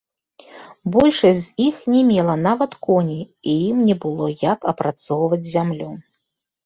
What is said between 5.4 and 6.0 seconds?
зямлю.